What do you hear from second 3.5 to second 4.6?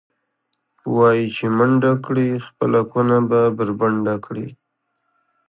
بربنډه کړې.